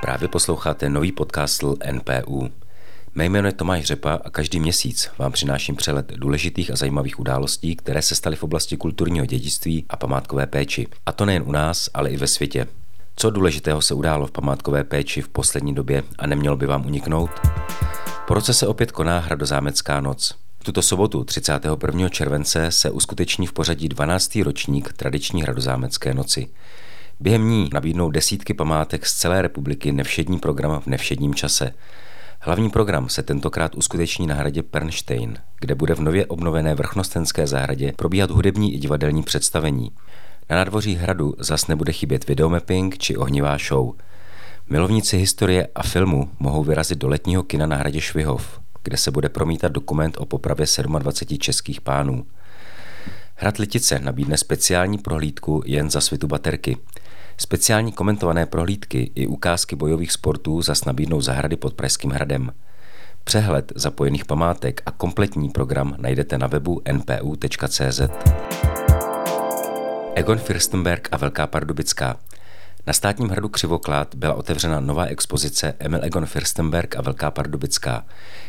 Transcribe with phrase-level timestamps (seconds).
[0.00, 1.62] Právě posloucháte nový podcast
[1.92, 2.50] NPU.
[3.14, 7.76] Mé jméno je Tomáš Řepa a každý měsíc vám přináším přelet důležitých a zajímavých událostí,
[7.76, 10.86] které se staly v oblasti kulturního dědictví a památkové péči.
[11.06, 12.66] A to nejen u nás, ale i ve světě.
[13.16, 17.30] Co důležitého se událo v památkové péči v poslední době a nemělo by vám uniknout?
[18.26, 20.34] Po roce se opět koná Hradozámecká noc.
[20.64, 22.08] Tuto sobotu 31.
[22.08, 24.36] července se uskuteční v pořadí 12.
[24.36, 26.48] ročník tradiční Hradozámecké noci.
[27.20, 31.74] Během ní nabídnou desítky památek z celé republiky nevšední program v nevšedním čase.
[32.40, 37.92] Hlavní program se tentokrát uskuteční na hradě Pernstein, kde bude v nově obnovené vrchnostenské zahradě
[37.96, 39.92] probíhat hudební i divadelní představení.
[40.50, 43.92] Na nádvoří hradu zas nebude chybět videomapping či ohnivá show.
[44.68, 49.28] Milovníci historie a filmu mohou vyrazit do letního kina na hradě Švihov, kde se bude
[49.28, 50.66] promítat dokument o popravě
[50.98, 52.26] 27 českých pánů.
[53.34, 56.76] Hrad Litice nabídne speciální prohlídku jen za svitu baterky–
[57.36, 62.52] Speciální komentované prohlídky i ukázky bojových sportů zas nabídnou zahrady pod Pražským hradem.
[63.24, 68.00] Přehled zapojených památek a kompletní program najdete na webu npu.cz.
[70.14, 72.16] Egon Firstenberg a Velká Pardubická.
[72.86, 78.04] Na státním hradu Křivoklát byla otevřena nová expozice Emil Egon Firstenberg a Velká Pardubická.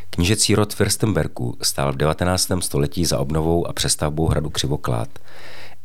[0.09, 2.52] Knížecí rod Firstenbergů stál v 19.
[2.59, 5.09] století za obnovou a přestavbou hradu Křivoklát.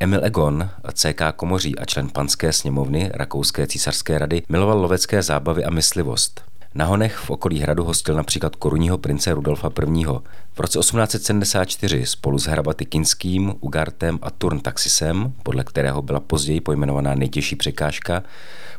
[0.00, 5.70] Emil Egon, CK Komoří a člen panské sněmovny Rakouské císařské rady, miloval lovecké zábavy a
[5.70, 6.44] myslivost.
[6.74, 10.04] Na honech v okolí hradu hostil například korunního prince Rudolfa I.
[10.52, 16.60] V roce 1874 spolu s hrabaty Kinským, Ugartem a Turn Taxisem, podle kterého byla později
[16.60, 18.22] pojmenovaná nejtěžší překážka,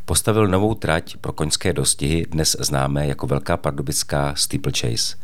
[0.10, 5.18] postavil novou trať pro koňské dostihy, dnes známé jako Velká pardubická Steeplechase.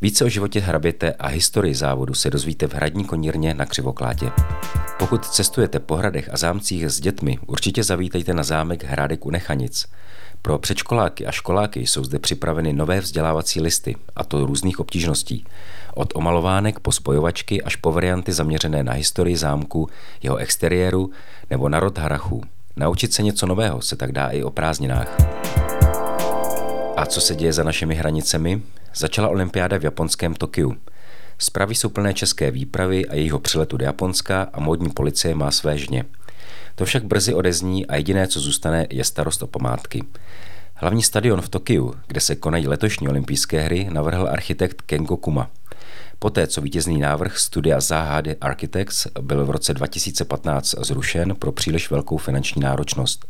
[0.00, 4.30] Více o životě hraběte a historii závodu se dozvíte v hradní konírně na Křivoklátě.
[4.98, 9.86] Pokud cestujete po hradech a zámcích s dětmi, určitě zavítejte na zámek Hrádek u Nechanic.
[10.42, 15.44] Pro předškoláky a školáky jsou zde připraveny nové vzdělávací listy, a to různých obtížností.
[15.94, 19.88] Od omalovánek po spojovačky až po varianty zaměřené na historii zámku,
[20.22, 21.10] jeho exteriéru
[21.50, 22.42] nebo na rod harachů.
[22.76, 25.16] Naučit se něco nového se tak dá i o prázdninách.
[26.96, 28.62] A co se děje za našimi hranicemi?
[28.96, 30.76] Začala olympiáda v japonském Tokiu.
[31.38, 35.78] Zprávy jsou plné české výpravy a jejího přiletu do Japonska a módní policie má své
[35.78, 36.04] žně.
[36.74, 40.04] To však brzy odezní a jediné, co zůstane, je starost o památky.
[40.74, 45.50] Hlavní stadion v Tokiu, kde se konají letošní olympijské hry, navrhl architekt Kengo Kuma.
[46.18, 52.16] Poté, co vítězný návrh studia Zahady Architects byl v roce 2015 zrušen pro příliš velkou
[52.16, 53.26] finanční náročnost.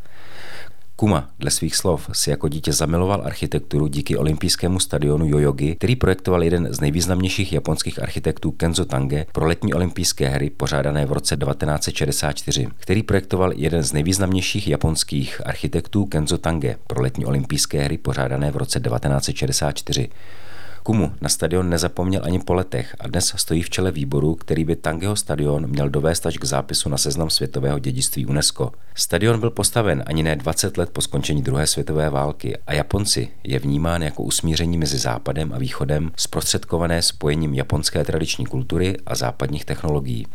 [0.96, 6.42] Kuma, dle svých slov, si jako dítě zamiloval architekturu díky olympijskému stadionu Yoyogi, který projektoval
[6.42, 12.68] jeden z nejvýznamnějších japonských architektů Kenzo Tange pro letní olympijské hry pořádané v roce 1964,
[12.78, 18.56] který projektoval jeden z nejvýznamnějších japonských architektů Kenzo Tange pro letní olympijské hry pořádané v
[18.56, 20.10] roce 1964.
[20.86, 24.76] Kumu na stadion nezapomněl ani po letech a dnes stojí v čele výboru, který by
[24.76, 28.72] Tangeho stadion měl dovést až k zápisu na seznam světového dědictví UNESCO.
[28.94, 33.58] Stadion byl postaven ani ne 20 let po skončení druhé světové války a Japonci je
[33.58, 40.26] vnímán jako usmíření mezi západem a východem zprostředkované spojením japonské tradiční kultury a západních technologií.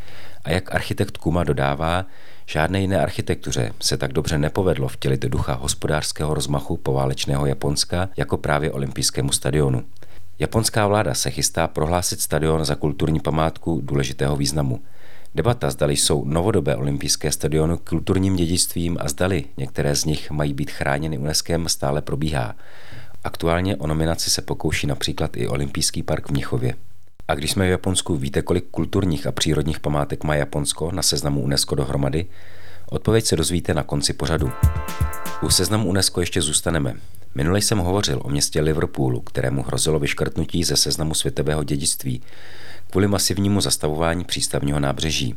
[0.43, 2.05] A jak architekt Kuma dodává,
[2.51, 8.71] Žádné jiné architektuře se tak dobře nepovedlo vtělit ducha hospodářského rozmachu poválečného Japonska jako právě
[8.71, 9.83] olympijskému stadionu.
[10.39, 14.79] Japonská vláda se chystá prohlásit stadion za kulturní památku důležitého významu.
[15.35, 20.71] Debata, zdali jsou novodobé olympijské stadiony kulturním dědictvím a zdali některé z nich mají být
[20.71, 22.55] chráněny UNESCO stále probíhá.
[23.23, 26.73] Aktuálně o nominaci se pokouší například i Olympijský park v Mnichově.
[27.27, 31.41] A když jsme v Japonsku, víte, kolik kulturních a přírodních památek má Japonsko na seznamu
[31.41, 32.25] UNESCO dohromady?
[32.89, 34.51] Odpověď se dozvíte na konci pořadu.
[35.41, 36.95] U seznamu UNESCO ještě zůstaneme.
[37.35, 42.21] Minule jsem hovořil o městě Liverpoolu, kterému hrozilo vyškrtnutí ze seznamu světového dědictví
[42.89, 45.35] kvůli masivnímu zastavování přístavního nábřeží.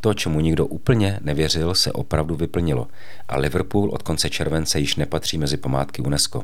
[0.00, 2.88] To, čemu nikdo úplně nevěřil, se opravdu vyplnilo
[3.28, 6.42] a Liverpool od konce července již nepatří mezi památky UNESCO.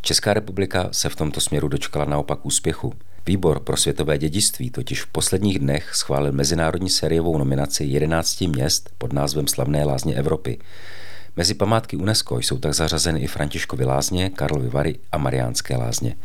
[0.00, 2.92] Česká republika se v tomto směru dočkala naopak úspěchu.
[3.26, 9.12] Výbor pro světové dědictví totiž v posledních dnech schválil mezinárodní sériovou nominaci 11 měst pod
[9.12, 10.58] názvem Slavné lázně Evropy.
[11.38, 16.16] Mezi památky UNESCO jsou tak zařazeny i Františkovy lázně, Karlovy Vary a Mariánské lázně.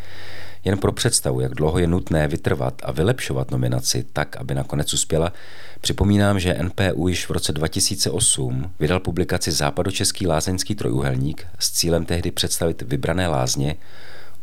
[0.64, 5.34] Jen pro představu, jak dlouho je nutné vytrvat a vylepšovat nominaci tak, aby nakonec uspěla,
[5.82, 12.32] připomínám, že NPU již v roce 2008 vydal publikaci Západočeský lázeňský trojuhelník s cílem tehdy
[12.32, 13.76] představit vybrané lázně,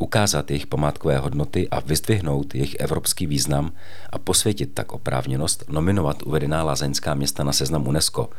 [0.01, 3.73] ukázat jejich památkové hodnoty a vyzdvihnout jejich evropský význam
[4.11, 8.31] a posvětit tak oprávněnost nominovat uvedená lázeňská města na seznam UNESCO.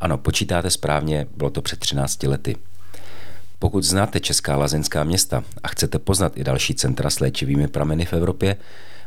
[0.00, 2.56] Ano, počítáte správně, bylo to před 13 lety.
[3.58, 8.12] Pokud znáte česká lázeňská města a chcete poznat i další centra s léčivými prameny v
[8.12, 8.56] Evropě,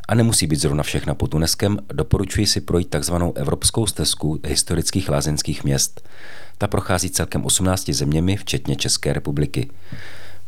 [0.07, 5.63] a nemusí být zrovna všechna pod UNESCOM, doporučuji si projít takzvanou Evropskou stezku historických lázeňských
[5.63, 6.09] měst.
[6.57, 9.69] Ta prochází celkem 18 zeměmi, včetně České republiky.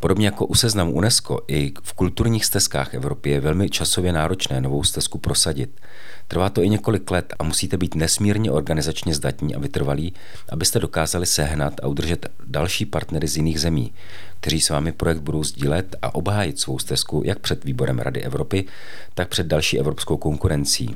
[0.06, 4.84] Podobně jako u seznamu UNESCO, i v kulturních stezkách Evropy je velmi časově náročné novou
[4.84, 5.82] stezku prosadit.
[6.28, 10.14] Trvá to i několik let a musíte být nesmírně organizačně zdatní a vytrvalí,
[10.50, 13.94] abyste dokázali sehnat a udržet další partnery z jiných zemí,
[14.40, 18.66] kteří s vámi projekt budou sdílet a obhájit svou stezku jak před výborem Rady Evropy,
[19.14, 20.96] tak před další evropskou konkurencí.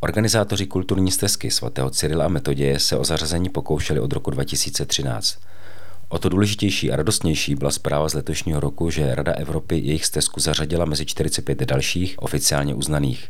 [0.00, 5.38] Organizátoři kulturní stezky svatého Cyrila a Metoděje se o zařazení pokoušeli od roku 2013.
[6.12, 10.40] O to důležitější a radostnější byla zpráva z letošního roku, že Rada Evropy jejich stezku
[10.40, 13.28] zařadila mezi 45 dalších oficiálně uznaných.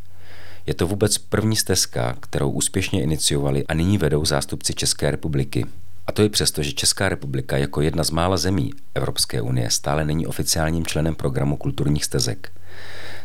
[0.67, 5.67] Je to vůbec první stezka, kterou úspěšně iniciovali a nyní vedou zástupci České republiky.
[6.07, 10.05] A to i přesto, že Česká republika jako jedna z mála zemí Evropské unie stále
[10.05, 12.53] není oficiálním členem programu kulturních stezek.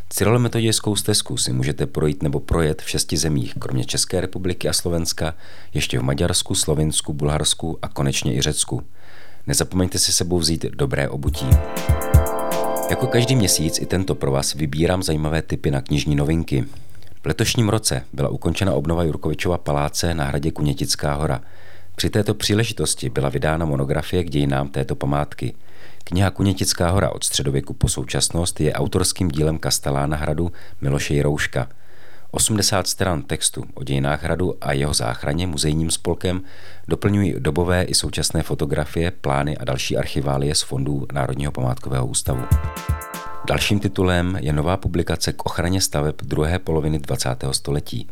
[0.10, 5.34] Cyrilometodijskou stezku si můžete projít nebo projet v šesti zemích, kromě České republiky a Slovenska,
[5.74, 8.84] ještě v Maďarsku, Slovinsku, Bulharsku a konečně i Řecku.
[9.48, 11.50] Nezapomeňte si sebou vzít dobré obutí.
[12.90, 16.66] Jako každý měsíc i tento pro vás vybírám zajímavé typy na knižní novinky.
[17.24, 21.42] V letošním roce byla ukončena obnova Jurkovičova paláce na hradě Kunětická hora.
[21.96, 25.54] Při této příležitosti byla vydána monografie k dějinám této památky.
[26.04, 30.52] Kniha Kunětická hora od středověku po současnost je autorským dílem kastelána hradu
[30.82, 31.68] Miloše Jirouška–
[32.36, 36.42] 80 stran textu o dějinách hradu a jeho záchraně muzejním spolkem
[36.88, 42.44] doplňují dobové i současné fotografie, plány a další archiválie z fondů Národního památkového ústavu.
[43.48, 47.30] Dalším titulem je nová publikace k ochraně staveb druhé poloviny 20.
[47.52, 48.08] století.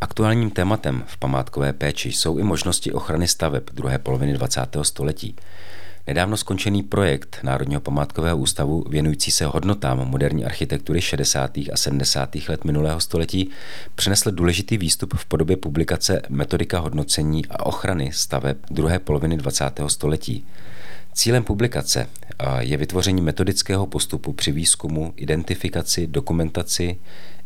[0.00, 4.60] Aktuálním tématem v památkové péči jsou i možnosti ochrany staveb druhé poloviny 20.
[4.82, 5.36] století.
[6.06, 11.56] Nedávno skončený projekt Národního památkového ústavu věnující se hodnotám moderní architektury 60.
[11.56, 12.36] a 70.
[12.48, 13.50] let minulého století
[13.94, 19.64] přinesl důležitý výstup v podobě publikace Metodika hodnocení a ochrany staveb druhé poloviny 20.
[19.86, 20.46] století.
[21.12, 22.06] Cílem publikace
[22.58, 26.98] je vytvoření metodického postupu při výzkumu, identifikaci, dokumentaci,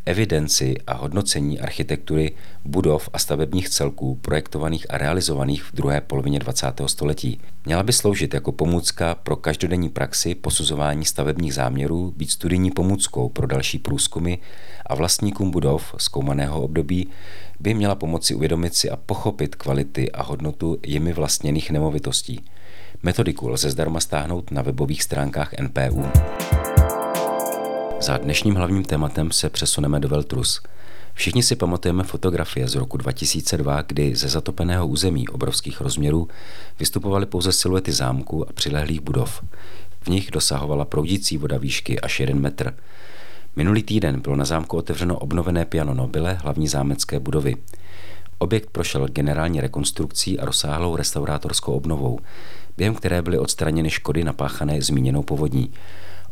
[0.06, 2.32] evidenci a hodnocení architektury
[2.64, 6.66] budov a stavebních celků projektovaných a realizovaných v druhé polovině 20.
[6.86, 7.40] století.
[7.64, 13.46] Měla by sloužit jako pomůcka pro každodenní praxi posuzování stavebních záměrů, být studijní pomůckou pro
[13.46, 14.34] další průzkumy
[14.86, 17.08] a vlastníkům budov zkoumaného období
[17.60, 22.40] by měla pomoci uvědomit si a pochopit kvality a hodnotu jimi vlastněných nemovitostí.
[23.02, 26.04] Metodiku lze zdarma stáhnout na webových stránkách NPU.
[28.02, 30.60] Za dnešním hlavním tématem se přesuneme do Veltrus.
[31.14, 36.28] Všichni si pamatujeme fotografie z roku 2002, kdy ze zatopeného území obrovských rozměrů
[36.78, 39.44] vystupovaly pouze siluety zámku a přilehlých budov.
[40.00, 42.74] V nich dosahovala proudící voda výšky až 1 metr.
[43.56, 47.56] Minulý týden bylo na zámku otevřeno obnovené piano Nobile hlavní zámecké budovy.
[48.38, 52.18] Objekt prošel generální rekonstrukcí a rozsáhlou restaurátorskou obnovou,
[52.76, 55.72] během které byly odstraněny škody napáchané zmíněnou povodní.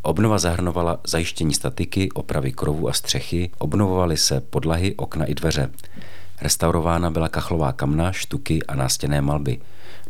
[0.01, 5.69] Obnova zahrnovala zajištění statiky, opravy krovu a střechy, obnovovaly se podlahy, okna i dveře.
[6.41, 9.59] Restaurována byla kachlová kamna, štuky a nástěné malby.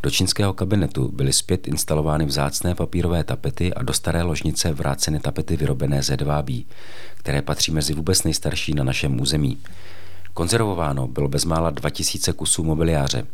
[0.03, 5.57] Do čínského kabinetu byly zpět instalovány vzácné papírové tapety a do staré ložnice vráceny tapety
[5.57, 6.65] vyrobené ze dvábí,
[7.15, 9.57] které patří mezi vůbec nejstarší na našem území.
[10.33, 13.25] Konzervováno bylo bezmála 2000 kusů mobiliáře.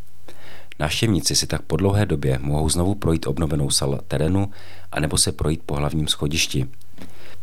[0.79, 4.51] Návštěvníci si tak po dlouhé době mohou znovu projít obnovenou sal terénu
[4.91, 6.67] anebo se projít po hlavním schodišti.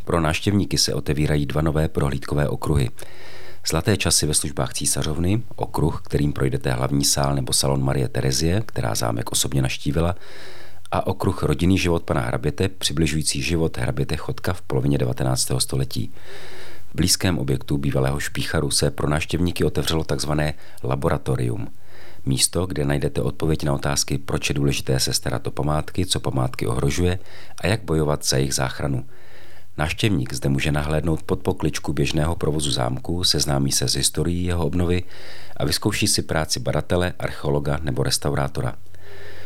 [0.05, 2.91] Pro návštěvníky se otevírají dva nové prohlídkové okruhy.
[3.67, 8.95] Zlaté časy ve službách císařovny, okruh, kterým projdete hlavní sál nebo salon Marie Terezie, která
[8.95, 10.15] zámek osobně naštívila,
[10.91, 15.53] a okruh rodinný život pana hraběte, přibližující život hraběte Chodka v polovině 19.
[15.59, 16.13] století.
[16.91, 20.31] V blízkém objektu bývalého špícharu se pro návštěvníky otevřelo tzv.
[20.83, 21.69] laboratorium–
[22.27, 26.67] Místo, kde najdete odpověď na otázky, proč je důležité se starat o památky, co památky
[26.67, 27.19] ohrožuje
[27.59, 29.05] a jak bojovat za jejich záchranu.
[29.79, 35.03] Návštěvník zde může nahlédnout pod pokličku běžného provozu zámku, seznámí se s historií jeho obnovy
[35.57, 38.75] a vyzkouší si práci badatele, archeologa nebo restaurátora.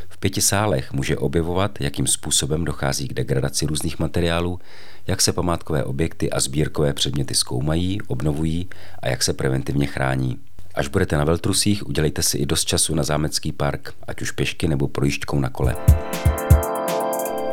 [0.08, 4.58] V pěti sálech může objevovat, jakým způsobem dochází k degradaci různých materiálů,
[5.06, 8.68] jak se památkové objekty a sbírkové předměty zkoumají, obnovují
[9.02, 10.38] a jak se preventivně chrání.
[10.76, 14.68] Až budete na Veltrusích, udělejte si i dost času na zámecký park, ať už pěšky
[14.68, 15.76] nebo projížďkou na kole.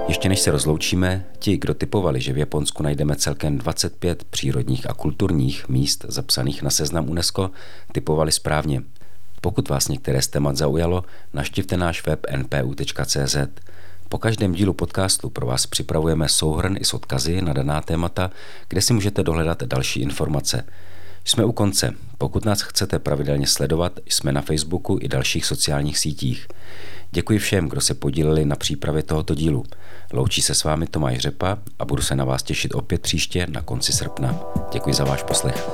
[0.07, 4.93] Ještě než se rozloučíme, ti, kdo typovali, že v Japonsku najdeme celkem 25 přírodních a
[4.93, 7.51] kulturních míst zapsaných na seznam UNESCO,
[7.91, 8.81] typovali správně.
[9.41, 11.03] Pokud vás některé z témat zaujalo,
[11.33, 13.37] naštivte náš web npu.cz.
[14.09, 18.31] Po každém dílu podcastu pro vás připravujeme souhrn i s odkazy na daná témata,
[18.67, 20.63] kde si můžete dohledat další informace.
[21.25, 21.93] Jsme u konce.
[22.17, 26.47] Pokud nás chcete pravidelně sledovat, jsme na Facebooku i dalších sociálních sítích.
[27.11, 29.63] Děkuji všem, kdo se podíleli na přípravě tohoto dílu.
[30.13, 33.61] Loučí se s vámi Tomáš Řepa a budu se na vás těšit opět příště na
[33.61, 34.39] konci srpna.
[34.73, 35.69] Děkuji za váš poslech.